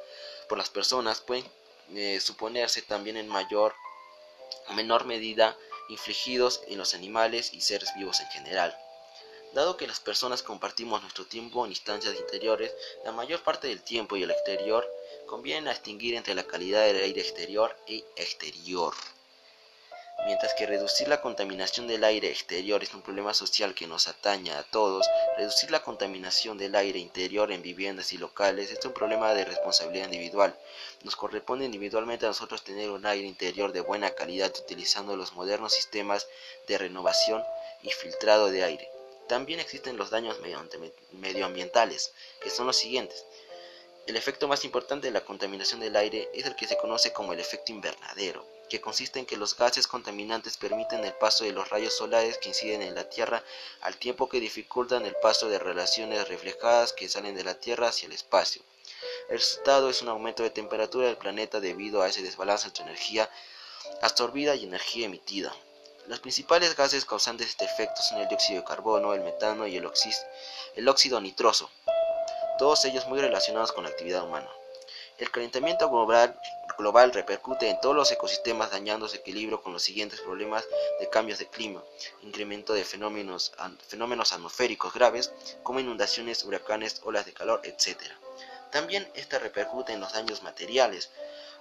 por 0.50 0.59
las 0.59 0.69
personas 0.69 1.21
pueden 1.21 1.45
eh, 1.95 2.19
suponerse 2.21 2.83
también 2.83 3.16
en 3.16 3.28
mayor 3.28 3.73
o 4.69 4.73
menor 4.73 5.04
medida 5.04 5.57
infligidos 5.88 6.61
en 6.66 6.76
los 6.76 6.92
animales 6.92 7.54
y 7.54 7.61
seres 7.61 7.95
vivos 7.97 8.19
en 8.19 8.26
general. 8.30 8.76
Dado 9.54 9.76
que 9.76 9.87
las 9.87 10.00
personas 10.00 10.42
compartimos 10.42 11.02
nuestro 11.02 11.25
tiempo 11.25 11.64
en 11.64 11.71
instancias 11.71 12.16
interiores, 12.16 12.75
la 13.04 13.12
mayor 13.12 13.45
parte 13.45 13.69
del 13.69 13.80
tiempo 13.80 14.16
y 14.16 14.25
el 14.25 14.33
exterior 14.33 14.85
conviene 15.26 15.71
distinguir 15.71 16.16
entre 16.16 16.35
la 16.35 16.42
calidad 16.42 16.85
del 16.85 16.97
aire 16.97 17.21
exterior 17.21 17.76
y 17.87 18.04
exterior. 18.16 18.92
Mientras 20.26 20.52
que 20.52 20.66
reducir 20.66 21.08
la 21.08 21.22
contaminación 21.22 21.86
del 21.86 22.04
aire 22.04 22.28
exterior 22.28 22.82
es 22.82 22.92
un 22.92 23.00
problema 23.00 23.32
social 23.32 23.74
que 23.74 23.86
nos 23.86 24.06
atañe 24.06 24.52
a 24.52 24.62
todos, 24.62 25.08
reducir 25.38 25.70
la 25.70 25.82
contaminación 25.82 26.58
del 26.58 26.74
aire 26.74 26.98
interior 26.98 27.50
en 27.50 27.62
viviendas 27.62 28.12
y 28.12 28.18
locales 28.18 28.70
es 28.70 28.84
un 28.84 28.92
problema 28.92 29.32
de 29.32 29.46
responsabilidad 29.46 30.04
individual. 30.04 30.54
Nos 31.04 31.16
corresponde 31.16 31.64
individualmente 31.64 32.26
a 32.26 32.28
nosotros 32.28 32.62
tener 32.62 32.90
un 32.90 33.06
aire 33.06 33.26
interior 33.26 33.72
de 33.72 33.80
buena 33.80 34.10
calidad 34.10 34.52
utilizando 34.58 35.16
los 35.16 35.32
modernos 35.32 35.72
sistemas 35.72 36.26
de 36.68 36.76
renovación 36.76 37.42
y 37.82 37.90
filtrado 37.90 38.50
de 38.50 38.62
aire. 38.62 38.90
También 39.26 39.58
existen 39.58 39.96
los 39.96 40.10
daños 40.10 40.38
medioambientales, 41.12 42.12
que 42.42 42.50
son 42.50 42.66
los 42.66 42.76
siguientes. 42.76 43.24
El 44.06 44.16
efecto 44.16 44.48
más 44.48 44.66
importante 44.66 45.06
de 45.06 45.12
la 45.12 45.24
contaminación 45.24 45.80
del 45.80 45.96
aire 45.96 46.28
es 46.34 46.44
el 46.44 46.56
que 46.56 46.66
se 46.66 46.76
conoce 46.76 47.12
como 47.12 47.32
el 47.32 47.40
efecto 47.40 47.72
invernadero 47.72 48.50
que 48.70 48.80
consiste 48.80 49.18
en 49.18 49.26
que 49.26 49.36
los 49.36 49.56
gases 49.56 49.86
contaminantes 49.86 50.56
permiten 50.56 51.04
el 51.04 51.12
paso 51.12 51.44
de 51.44 51.52
los 51.52 51.68
rayos 51.68 51.94
solares 51.94 52.38
que 52.38 52.48
inciden 52.48 52.80
en 52.80 52.94
la 52.94 53.10
Tierra 53.10 53.44
al 53.82 53.96
tiempo 53.96 54.28
que 54.28 54.40
dificultan 54.40 55.04
el 55.04 55.16
paso 55.16 55.48
de 55.50 55.58
relaciones 55.58 56.26
reflejadas 56.28 56.94
que 56.94 57.08
salen 57.08 57.34
de 57.34 57.44
la 57.44 57.56
Tierra 57.56 57.88
hacia 57.88 58.06
el 58.06 58.12
espacio. 58.12 58.62
El 59.28 59.38
resultado 59.38 59.90
es 59.90 60.00
un 60.00 60.08
aumento 60.08 60.42
de 60.42 60.50
temperatura 60.50 61.06
del 61.08 61.18
planeta 61.18 61.60
debido 61.60 62.00
a 62.00 62.08
ese 62.08 62.22
desbalance 62.22 62.68
entre 62.68 62.84
energía 62.84 63.28
absorbida 64.00 64.54
y 64.54 64.64
energía 64.64 65.06
emitida. 65.06 65.54
Los 66.06 66.20
principales 66.20 66.76
gases 66.76 67.04
causantes 67.04 67.46
de 67.46 67.50
este 67.50 67.64
efecto 67.66 68.00
son 68.02 68.18
el 68.18 68.28
dióxido 68.28 68.60
de 68.60 68.66
carbono, 68.66 69.14
el 69.14 69.20
metano 69.20 69.66
y 69.66 69.76
el, 69.76 69.90
el 70.76 70.88
óxido 70.88 71.20
nitroso, 71.20 71.70
todos 72.58 72.84
ellos 72.84 73.06
muy 73.06 73.20
relacionados 73.20 73.72
con 73.72 73.84
la 73.84 73.90
actividad 73.90 74.22
humana. 74.22 74.48
El 75.18 75.30
calentamiento 75.30 75.88
global 75.88 76.38
global 76.80 77.12
repercute 77.12 77.68
en 77.68 77.80
todos 77.80 77.94
los 77.94 78.10
ecosistemas 78.10 78.70
dañando 78.70 79.06
su 79.08 79.16
equilibrio 79.16 79.62
con 79.62 79.72
los 79.72 79.82
siguientes 79.82 80.20
problemas 80.20 80.64
de 80.99 81.08
cambios 81.08 81.38
de 81.38 81.46
clima, 81.46 81.82
incremento 82.22 82.72
de 82.72 82.84
fenómenos, 82.84 83.52
fenómenos 83.87 84.32
atmosféricos 84.32 84.92
graves 84.92 85.32
como 85.62 85.80
inundaciones, 85.80 86.42
huracanes, 86.44 87.00
olas 87.04 87.26
de 87.26 87.32
calor, 87.32 87.60
etc. 87.64 88.00
También 88.72 89.08
esta 89.14 89.38
repercute 89.38 89.92
en 89.92 90.00
los 90.00 90.12
daños 90.12 90.42
materiales, 90.42 91.10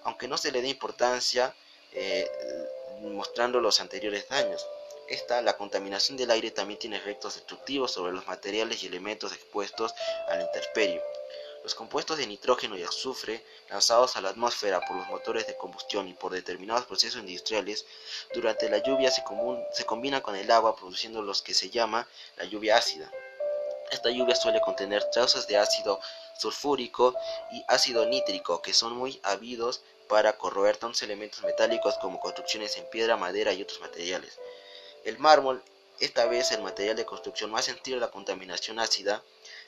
aunque 0.04 0.28
no 0.28 0.38
se 0.38 0.52
le 0.52 0.62
dé 0.62 0.70
importancia 0.70 1.54
eh, 1.92 2.30
mostrando 3.02 3.60
los 3.60 3.80
anteriores 3.80 4.28
daños. 4.30 4.66
Esta, 5.08 5.42
la 5.42 5.58
contaminación 5.58 6.18
del 6.18 6.32
aire 6.32 6.52
también 6.52 6.80
tiene 6.80 6.98
efectos 6.98 7.36
destructivos 7.36 7.92
sobre 7.92 8.14
los 8.14 8.28
materiales 8.28 8.84
y 8.84 8.88
elementos 8.88 9.34
expuestos 9.34 9.94
a 10.28 10.36
la 10.36 10.44
los 11.64 11.76
compuestos 11.76 12.18
de 12.18 12.28
nitrógeno 12.28 12.78
y 12.78 12.84
azufre 12.84 13.44
lanzados 13.70 14.16
a 14.16 14.22
la 14.22 14.30
atmósfera 14.30 14.82
por 14.82 14.96
los 14.96 15.08
motores 15.08 15.48
de 15.48 15.58
combustión 15.58 16.08
y 16.08 16.14
por 16.14 16.32
determinados 16.32 16.86
procesos 16.86 17.22
industriales 17.22 17.86
durante 18.34 18.70
la 18.70 18.78
lluvia 18.80 19.12
se, 19.12 19.24
combinan 19.86 20.22
con 20.22 20.36
el 20.36 20.50
agua 20.52 20.76
produciendo 20.76 21.22
lo 21.22 21.34
que 21.44 21.54
se 21.54 21.70
llama 21.70 22.08
la 22.38 22.46
lluvia 22.46 22.78
ácida. 22.78 23.12
Esta 23.92 24.10
lluvia 24.10 24.36
suele 24.36 24.62
contener 24.62 25.04
trazas 25.12 25.48
de 25.48 25.58
ácido 25.58 26.00
sulfúrico 26.38 27.16
y 27.52 27.64
ácido 27.68 28.06
nítrico 28.06 28.62
que 28.62 28.74
son 28.74 28.94
muy 28.94 29.20
ávidos 29.24 29.82
para 30.08 30.38
corroer 30.38 30.78
tantos 30.78 31.04
elementos 31.04 31.44
metálicos 31.44 31.96
como 31.98 32.20
construcciones 32.20 32.78
en 32.78 32.90
piedra, 32.90 33.18
madera 33.18 33.54
y 33.54 33.62
otros 33.62 33.80
materiales. 33.82 34.40
El 35.04 35.20
mármol, 35.20 35.64
esta 36.00 36.26
vez 36.26 36.52
el 36.52 36.62
material 36.62 36.96
de 36.96 37.06
construcción 37.06 37.52
más 37.52 37.66
sensible 37.66 37.98
a 37.98 38.08
la 38.08 38.12
contaminación 38.12 38.80
ácida, 38.80 39.24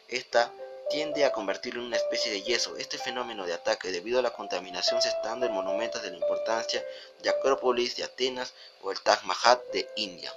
esta 0.08 0.54
tiende 0.92 1.24
a 1.24 1.32
convertirlo 1.32 1.80
en 1.80 1.88
una 1.88 1.98
especie 1.98 2.32
de 2.32 2.44
yeso. 2.44 2.76
Este 2.76 2.98
fenómeno 2.98 3.46
de 3.46 3.54
ataque 3.54 3.92
debido 3.92 4.20
a 4.20 4.22
la 4.22 4.34
contaminación 4.34 5.02
se 5.02 5.08
está 5.08 5.32
en 5.32 5.52
monumentos 5.52 6.02
de 6.04 6.12
la 6.12 6.18
importancia 6.18 6.86
de 7.22 7.30
Acrópolis 7.30 7.96
de 7.96 8.04
Atenas 8.04 8.54
o 8.82 8.92
el 8.92 9.00
Taj 9.00 9.24
Mahal 9.24 9.62
de 9.72 9.90
India. 9.96 10.34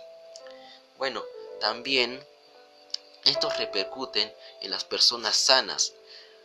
Bueno, 0.96 1.24
también 1.60 2.24
estos 3.24 3.58
repercuten 3.58 4.32
en 4.60 4.70
las 4.70 4.84
personas 4.84 5.34
sanas, 5.34 5.92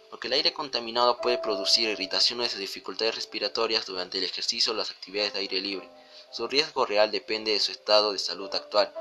porque 0.10 0.28
el 0.28 0.34
aire 0.34 0.54
contaminado 0.54 1.22
puede 1.22 1.38
producir 1.38 1.88
irritaciones 1.88 2.56
y 2.56 2.58
dificultades 2.58 3.14
respiratorias 3.14 3.86
durante 3.86 4.18
el 4.18 4.24
ejercicio 4.24 4.74
o 4.74 4.76
las 4.76 4.90
actividades 4.90 5.34
de 5.34 5.40
aire 5.40 5.62
libre. 5.62 5.88
Su 6.32 6.48
riesgo 6.48 6.86
real 6.86 7.12
depende 7.12 7.52
de 7.52 7.60
su 7.60 7.72
estado 7.72 8.14
de 8.14 8.20
salud 8.20 8.54
actual, 8.56 8.92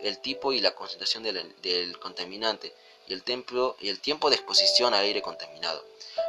el, 0.00 0.18
tipo 0.18 0.52
y 0.52 0.60
la 0.60 0.74
concentración 0.74 1.22
del 1.22 1.98
contaminante, 1.98 2.74
y 3.06 3.12
el, 3.12 3.22
y 3.80 3.88
el 3.88 4.00
tiempo 4.00 4.30
de 4.30 4.36
exposición 4.36 4.94
al 4.94 5.04
aire 5.04 5.22
contaminado. 5.22 5.84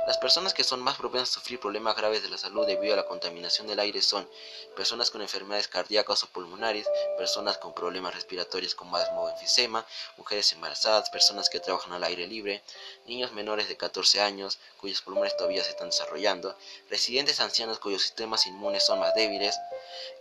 Las 0.08 0.18
personas 0.18 0.54
que 0.54 0.64
son 0.64 0.82
más 0.82 0.98
propensas 0.98 1.32
a 1.32 1.40
sufrir 1.40 1.60
problemas 1.60 1.96
graves 1.96 2.24
de 2.24 2.30
la 2.30 2.38
salud 2.38 2.66
debido 2.66 2.94
a 2.94 2.98
la 2.98 3.08
contaminación 3.08 3.68
del 3.68 3.80
aire 3.80 4.02
son 4.02 4.30
personas 4.76 5.12
con 5.12 5.22
enfermedades 5.22 5.68
cardíacas 5.68 6.24
o 6.24 6.28
pulmonares, 6.28 6.88
personas 7.18 7.58
con 7.58 7.74
problemas 7.74 8.16
respiratorios 8.16 8.74
como 8.74 8.96
asma 8.96 9.20
o 9.20 9.30
enfisema, 9.30 9.86
mujeres 10.16 10.52
embarazadas, 10.54 11.10
personas 11.10 11.50
que 11.50 11.60
trabajan 11.60 11.94
al 11.94 12.04
aire 12.06 12.26
libre, 12.26 12.64
niños 13.06 13.34
menores 13.34 13.68
de 13.68 13.76
14 13.76 14.22
años 14.22 14.60
cuyos 14.78 15.02
pulmones 15.02 15.36
todavía 15.36 15.64
se 15.64 15.72
están 15.72 15.90
desarrollando, 15.90 16.58
residentes 16.90 17.42
ancianos 17.42 17.80
cuyos 17.80 18.02
sistemas 18.02 18.48
inmunes 18.48 18.86
son 18.86 19.00
más 19.00 19.14
débiles 19.14 19.58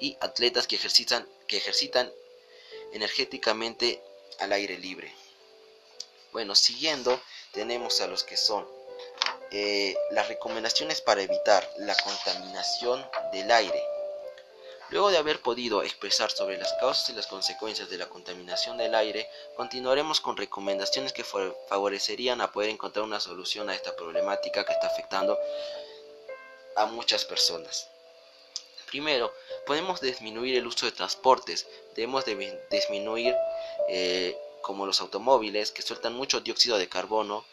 y 0.01 0.17
atletas 0.21 0.67
que 0.67 0.77
ejercitan, 0.77 1.29
que 1.47 1.59
ejercitan 1.59 2.13
energéticamente 2.93 4.03
al 4.41 4.53
aire 4.53 4.79
libre. 4.79 5.26
Bueno, 6.37 6.55
siguiendo 6.55 7.19
tenemos 7.53 8.03
a 8.03 8.07
los 8.09 8.23
que 8.23 8.37
son 8.37 8.69
eh, 9.53 9.97
las 10.11 10.29
recomendaciones 10.29 11.01
para 11.01 11.23
evitar 11.23 11.67
la 11.79 11.97
contaminación 11.97 13.03
del 13.33 13.51
aire. 13.51 13.83
Luego 14.91 15.11
de 15.11 15.17
haber 15.17 15.41
podido 15.41 15.83
expresar 15.83 16.31
sobre 16.31 16.59
las 16.59 16.75
causas 16.75 17.09
y 17.09 17.15
las 17.15 17.27
consecuencias 17.27 17.89
de 17.89 17.97
la 17.97 18.11
contaminación 18.11 18.77
del 18.77 18.95
aire, 18.95 19.27
continuaremos 19.57 20.21
con 20.21 20.37
recomendaciones 20.37 21.15
que 21.15 21.25
favorecerían 21.25 22.43
a 22.43 22.53
poder 22.53 22.69
encontrar 22.69 23.07
una 23.07 23.19
solución 23.19 23.71
a 23.71 23.75
esta 23.75 23.97
problemática 23.97 24.67
que 24.67 24.75
está 24.75 24.89
afectando 24.89 25.39
a 26.77 26.85
muchas 26.85 27.25
personas. 27.25 27.89
Primero, 28.89 29.33
podemos 29.65 30.03
disminuir 30.03 30.57
el 30.57 30.67
uso 30.67 30.85
de 30.85 30.93
transportes, 30.93 31.67
debemos 31.95 32.27
de 32.27 32.61
disminuir 32.71 33.35
eh, 33.89 34.39
como 34.67 34.85
los 34.85 35.01
automóviles 35.01 35.71
que 35.71 35.81
sueltan 35.81 36.15
mucho 36.15 36.41
dióxido 36.41 36.77
de 36.77 36.89
carbono 36.89 37.45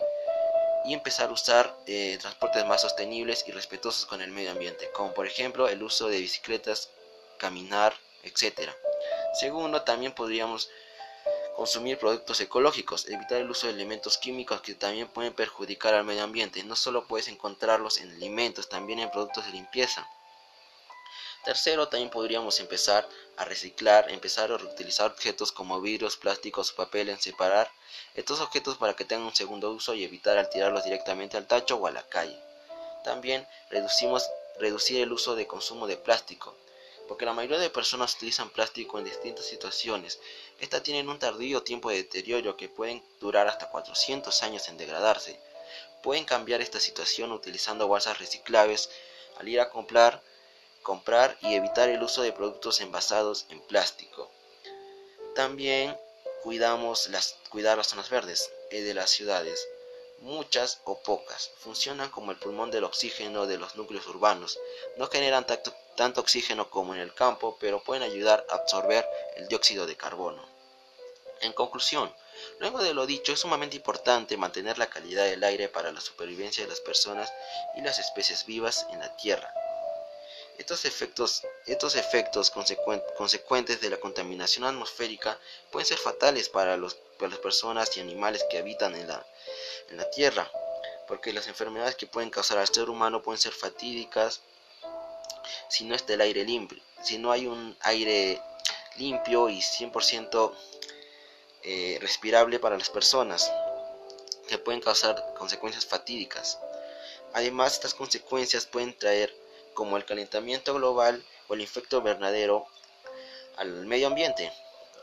y 0.84 0.96
empezar 0.96 1.30
a 1.30 1.34
usar 1.34 1.78
eh, 1.86 2.18
transportes 2.20 2.66
más 2.66 2.82
sostenibles 2.82 3.46
y 3.48 3.52
respetuosos 3.52 4.08
con 4.08 4.20
el 4.24 4.32
medio 4.32 4.50
ambiente, 4.50 4.90
como 4.96 5.14
por 5.14 5.28
ejemplo 5.28 5.70
el 5.70 5.84
uso 5.84 6.08
de 6.08 6.18
bicicletas, 6.18 6.90
caminar, 7.38 7.94
etc. 8.24 8.72
Segundo, 9.40 9.84
también 9.84 10.14
podríamos 10.14 10.72
consumir 11.56 12.00
productos 12.00 12.42
ecológicos, 12.42 13.08
evitar 13.08 13.38
el 13.38 13.52
uso 13.52 13.68
de 13.68 13.74
elementos 13.74 14.18
químicos 14.18 14.62
que 14.62 14.74
también 14.74 15.08
pueden 15.08 15.34
perjudicar 15.34 15.94
al 15.94 16.06
medio 16.06 16.24
ambiente. 16.24 16.64
No 16.64 16.76
solo 16.76 17.06
puedes 17.06 17.28
encontrarlos 17.28 18.00
en 18.00 18.10
alimentos, 18.10 18.70
también 18.70 18.98
en 18.98 19.12
productos 19.12 19.46
de 19.46 19.52
limpieza. 19.52 20.10
Tercero, 21.44 21.90
también 21.90 22.10
podríamos 22.10 22.62
empezar 22.62 23.06
a 23.36 23.44
reciclar, 23.44 24.10
empezar 24.10 24.50
a 24.50 24.58
reutilizar 24.58 25.12
objetos 25.12 25.52
como 25.52 25.82
vidrios, 25.82 26.16
plásticos 26.16 26.72
papel 26.72 27.10
en 27.10 27.20
separar 27.20 27.70
estos 28.16 28.40
objetos 28.40 28.78
para 28.78 28.96
que 28.96 29.04
tengan 29.04 29.28
un 29.28 29.36
segundo 29.36 29.70
uso 29.72 29.94
y 29.94 30.06
evitar 30.06 30.38
al 30.38 30.50
tirarlos 30.50 30.86
directamente 30.86 31.36
al 31.36 31.46
tacho 31.46 31.76
o 31.76 31.88
a 31.88 31.92
la 31.92 32.08
calle. 32.08 32.40
También 33.04 33.46
reducimos, 33.70 34.30
reducir 34.58 35.02
el 35.02 35.12
uso 35.12 35.36
de 35.36 35.46
consumo 35.46 35.86
de 35.86 35.98
plástico, 35.98 36.56
porque 37.10 37.26
la 37.26 37.34
mayoría 37.34 37.60
de 37.60 37.70
personas 37.70 38.16
utilizan 38.16 38.50
plástico 38.50 38.98
en 38.98 39.04
distintas 39.04 39.46
situaciones. 39.46 40.20
Estas 40.60 40.84
tienen 40.84 41.10
un 41.10 41.20
tardío 41.20 41.62
tiempo 41.62 41.90
de 41.90 41.98
deterioro 41.98 42.56
que 42.56 42.70
pueden 42.70 43.04
durar 43.20 43.50
hasta 43.50 43.70
400 43.70 44.44
años 44.44 44.70
en 44.70 44.78
degradarse. 44.78 45.38
Pueden 46.04 46.24
cambiar 46.24 46.62
esta 46.62 46.80
situación 46.80 47.34
utilizando 47.34 47.88
bolsas 47.88 48.18
reciclables 48.20 48.90
al 49.38 49.50
ir 49.50 49.60
a 49.60 49.70
comprar 49.70 50.22
comprar 50.84 51.38
y 51.42 51.56
evitar 51.56 51.90
el 51.90 52.04
uso 52.04 52.22
de 52.22 52.34
productos 52.34 52.82
envasados 52.82 53.48
en 53.50 53.62
plástico. 53.62 54.30
También 55.34 55.98
cuidamos 56.44 57.08
las, 57.08 57.38
cuidar 57.50 57.78
las 57.78 57.88
zonas 57.88 58.10
verdes 58.10 58.52
eh, 58.70 58.82
de 58.82 58.94
las 58.94 59.10
ciudades. 59.10 59.68
Muchas 60.20 60.82
o 60.84 61.02
pocas 61.02 61.52
funcionan 61.58 62.10
como 62.10 62.32
el 62.32 62.38
pulmón 62.38 62.70
del 62.70 62.84
oxígeno 62.84 63.48
de 63.48 63.58
los 63.58 63.76
núcleos 63.76 64.06
urbanos. 64.08 64.60
No 64.98 65.08
generan 65.08 65.48
tanto, 65.48 65.74
tanto 65.96 66.22
oxígeno 66.22 66.70
como 66.70 66.94
en 66.94 67.02
el 67.02 67.14
campo, 67.14 67.58
pero 67.60 67.84
pueden 67.84 68.04
ayudar 68.04 68.46
a 68.50 68.56
absorber 68.56 69.08
el 69.36 69.48
dióxido 69.48 69.86
de 69.86 69.98
carbono. 69.98 70.46
En 71.42 71.52
conclusión, 71.54 72.14
luego 72.60 72.82
de 72.82 72.94
lo 72.94 73.06
dicho, 73.06 73.34
es 73.34 73.40
sumamente 73.40 73.76
importante 73.76 74.38
mantener 74.38 74.78
la 74.78 74.90
calidad 74.90 75.26
del 75.26 75.44
aire 75.44 75.68
para 75.68 75.92
la 75.92 76.00
supervivencia 76.00 76.64
de 76.64 76.70
las 76.70 76.80
personas 76.80 77.34
y 77.76 77.82
las 77.82 78.00
especies 78.00 78.46
vivas 78.46 78.86
en 78.92 79.00
la 79.00 79.16
Tierra. 79.18 79.54
Estos 80.58 80.86
efectos, 80.86 81.44
estos 81.66 81.96
efectos 81.96 82.52
consecuentes 83.18 83.82
de 83.82 83.90
la 83.90 83.98
contaminación 83.98 84.66
atmosférica 84.66 85.40
pueden 85.72 85.88
ser 85.88 85.98
fatales 85.98 86.50
para, 86.50 86.78
los, 86.78 86.98
las 87.20 87.40
personas 87.40 87.96
y 87.98 88.02
animales 88.02 88.46
que 88.50 88.60
habitan 88.60 88.96
en 88.96 89.08
la, 89.08 89.26
en 89.90 89.98
la 89.98 90.10
Tierra, 90.12 90.50
porque 91.08 91.34
las 91.34 91.48
enfermedades 91.48 91.96
que 91.96 92.08
pueden 92.08 92.30
causar 92.30 92.60
al 92.60 92.68
ser 92.68 92.90
humano 92.90 93.22
pueden 93.24 93.40
ser 93.40 93.52
fatídicas 93.52 94.42
si 95.70 95.86
no 95.86 95.96
está 95.96 96.14
el 96.14 96.22
aire 96.22 96.46
limpio, 96.46 96.82
si 97.02 97.18
no 97.18 97.32
hay 97.32 97.48
un 97.48 97.76
aire 97.82 98.40
limpio 98.98 99.50
y 99.50 99.60
100% 99.60 100.54
eh, 101.64 101.98
respirable 102.00 102.60
para 102.60 102.78
las 102.78 102.90
personas, 102.90 103.52
que 104.48 104.58
pueden 104.58 104.82
causar 104.82 105.34
consecuencias 105.38 105.86
fatídicas. 105.86 106.60
Además, 107.34 107.74
estas 107.74 107.94
consecuencias 107.94 108.66
pueden 108.66 108.96
traer 108.98 109.36
como 109.74 109.98
el 109.98 110.06
calentamiento 110.06 110.74
global 110.74 111.24
o 111.48 111.54
el 111.54 111.62
efecto 111.62 112.02
verdadero 112.02 112.66
al 113.58 113.86
medio 113.86 114.08
ambiente, 114.08 114.52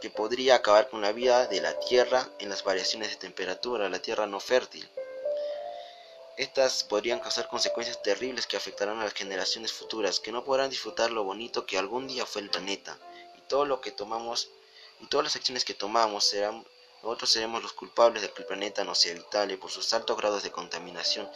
que 0.01 0.11
podría 0.11 0.57
acabar 0.57 0.89
con 0.89 1.01
la 1.01 1.13
vida 1.13 1.47
de 1.47 1.61
la 1.61 1.79
Tierra 1.81 2.29
en 2.39 2.49
las 2.49 2.65
variaciones 2.65 3.11
de 3.11 3.17
temperatura, 3.17 3.89
la 3.89 4.01
Tierra 4.01 4.27
no 4.27 4.41
fértil. 4.41 4.89
Estas 6.37 6.85
podrían 6.85 7.21
causar 7.21 7.49
consecuencias 7.49 8.03
terribles 8.03 8.47
que 8.47 8.57
afectarán 8.57 8.99
a 8.99 9.05
las 9.05 9.13
generaciones 9.13 9.73
futuras, 9.73 10.21
que 10.21 10.33
no 10.33 10.43
podrán 10.43 10.71
disfrutar 10.71 11.11
lo 11.11 11.23
bonito 11.23 11.67
que 11.67 11.77
algún 11.77 12.09
día 12.09 12.25
fue 12.25 12.41
el 12.41 12.49
planeta. 12.49 12.97
Y 13.37 13.43
todo 13.43 13.67
lo 13.67 13.81
que 13.81 13.91
tomamos 13.91 14.49
y 15.01 15.07
todas 15.07 15.25
las 15.25 15.37
acciones 15.37 15.65
que 15.65 15.75
tomamos 15.75 16.35
nosotros 17.03 17.31
seremos 17.31 17.63
los 17.63 17.73
culpables 17.73 18.23
de 18.23 18.31
que 18.31 18.43
el 18.43 18.47
planeta 18.47 18.85
no 18.85 18.95
sea 18.95 19.13
habitable 19.13 19.57
por 19.57 19.71
sus 19.71 19.93
altos 19.95 20.17
grados 20.17 20.43
de 20.43 20.51
contaminación. 20.51 21.29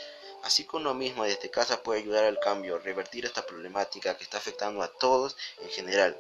Así 0.45 0.65
que 0.65 0.77
uno 0.77 0.93
mismo 0.93 1.25
desde 1.25 1.51
casa 1.51 1.83
puede 1.83 2.01
ayudar 2.01 2.25
al 2.25 2.39
cambio, 2.39 2.79
revertir 2.79 3.25
esta 3.25 3.47
problemática 3.47 4.15
que 4.15 4.25
está 4.25 4.37
afectando 4.37 4.83
a 4.83 4.89
todos 4.89 5.39
en 5.63 5.71
general. 5.71 6.19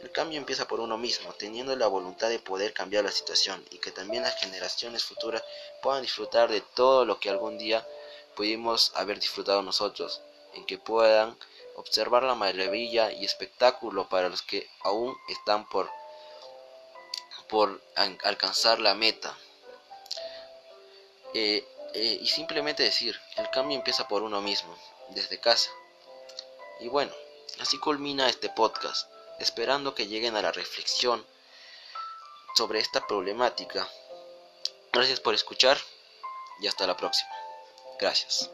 El 0.00 0.10
cambio 0.10 0.38
empieza 0.38 0.66
por 0.66 0.80
uno 0.80 0.96
mismo, 0.96 1.34
teniendo 1.34 1.76
la 1.76 1.86
voluntad 1.86 2.30
de 2.30 2.38
poder 2.38 2.72
cambiar 2.72 3.04
la 3.04 3.12
situación 3.12 3.62
y 3.70 3.76
que 3.76 3.90
también 3.90 4.22
las 4.22 4.40
generaciones 4.40 5.04
futuras 5.04 5.44
puedan 5.82 6.00
disfrutar 6.00 6.50
de 6.50 6.62
todo 6.62 7.04
lo 7.04 7.20
que 7.20 7.28
algún 7.28 7.58
día 7.58 7.86
pudimos 8.34 8.92
haber 8.94 9.20
disfrutado 9.20 9.60
nosotros, 9.60 10.22
en 10.54 10.64
que 10.64 10.78
puedan 10.78 11.36
observar 11.76 12.22
la 12.22 12.34
maravilla 12.34 13.12
y 13.12 13.26
espectáculo 13.26 14.08
para 14.08 14.30
los 14.30 14.40
que 14.40 14.70
aún 14.80 15.14
están 15.28 15.68
por, 15.68 15.90
por 17.50 17.78
alcanzar 18.22 18.80
la 18.80 18.94
meta. 18.94 19.36
Eh, 21.34 21.62
eh, 21.94 22.18
y 22.20 22.26
simplemente 22.26 22.82
decir, 22.82 23.18
el 23.36 23.50
cambio 23.50 23.76
empieza 23.76 24.08
por 24.08 24.22
uno 24.22 24.40
mismo, 24.40 24.76
desde 25.10 25.40
casa. 25.40 25.70
Y 26.80 26.88
bueno, 26.88 27.12
así 27.60 27.78
culmina 27.78 28.28
este 28.28 28.48
podcast 28.48 29.08
esperando 29.38 29.94
que 29.94 30.06
lleguen 30.06 30.36
a 30.36 30.42
la 30.42 30.52
reflexión 30.52 31.24
sobre 32.54 32.78
esta 32.78 33.06
problemática. 33.06 33.88
Gracias 34.92 35.20
por 35.20 35.34
escuchar 35.34 35.78
y 36.60 36.66
hasta 36.66 36.86
la 36.86 36.96
próxima. 36.96 37.30
Gracias. 37.98 38.50